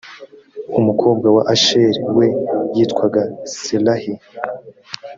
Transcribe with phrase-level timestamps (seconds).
[0.79, 2.27] umukobwa wa asheri we
[2.75, 3.21] yitwaga
[3.59, 4.13] serahi.